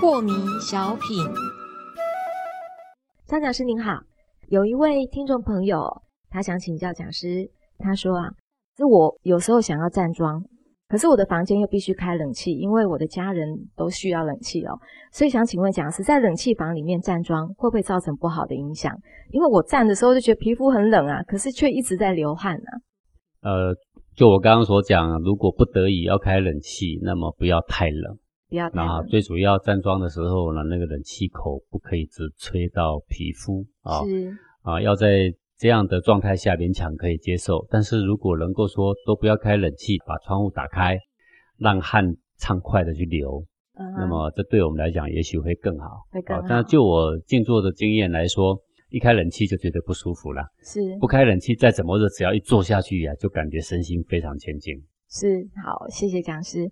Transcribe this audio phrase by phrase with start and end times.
[0.00, 1.24] 破迷小品，
[3.26, 4.00] 张讲师您好，
[4.48, 8.30] 有一位听众朋友，他想请教讲师，他说啊，
[8.76, 10.42] 是我有时候想要站桩，
[10.88, 13.46] 可是我的房间又必须开冷气，因为我的家人
[13.76, 14.78] 都需要冷气哦，
[15.12, 18.96] 所以想请问讲师，在冷气房里面站桩会不会造成不好的影响？
[19.30, 22.70] 因为我站的时候就觉得皮肤很冷啊，可是却一直在流汗啊。
[23.42, 23.74] 呃，
[24.16, 28.18] 就我刚刚所讲，如果不得已要开冷气，那么不要太冷。
[28.48, 29.06] 不要太冷。
[29.08, 34.02] 最主要站桩的时候呢，那个冷气口不可以只吹到皮肤啊。
[34.06, 37.66] 是啊，要在这样的状态下勉强可以接受。
[37.68, 40.96] 但是如果能够说都不要开冷气，把窗户打开，
[41.58, 43.44] 让汗畅快的去流，
[43.96, 46.06] 那么这对我们来讲也许会更好。
[46.12, 46.46] 会更好。
[46.48, 48.56] 但就我静坐的经验来说，
[48.90, 50.42] 一开冷气就觉得不舒服了。
[50.62, 50.96] 是。
[51.00, 54.74] 不开冷气再怎么热，只要一坐下去呀，就感觉身心非常前进。
[55.10, 55.44] 是。
[55.64, 56.70] 好，谢谢讲师。